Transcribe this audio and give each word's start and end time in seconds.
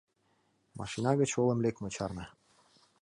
Машина 0.79 1.11
гыч 1.21 1.31
олым 1.41 1.59
лекме 1.65 1.89
чарна. 1.95 2.25